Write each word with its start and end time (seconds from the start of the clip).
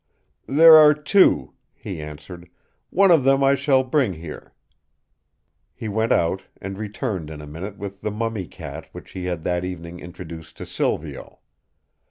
"There 0.47 0.73
are 0.77 0.95
two," 0.95 1.53
he 1.75 2.01
answered. 2.01 2.49
"One 2.89 3.11
of 3.11 3.23
them 3.23 3.43
I 3.43 3.53
shall 3.53 3.83
bring 3.83 4.13
here." 4.13 4.55
He 5.75 5.87
went 5.87 6.11
out, 6.11 6.41
and 6.59 6.75
returned 6.75 7.29
in 7.29 7.39
a 7.39 7.45
minute 7.45 7.77
with 7.77 8.01
the 8.01 8.09
mummy 8.09 8.47
cat 8.47 8.89
which 8.93 9.11
he 9.11 9.25
had 9.25 9.43
that 9.43 9.63
evening 9.63 9.99
introduced 9.99 10.57
to 10.57 10.65
Silvio. 10.65 11.37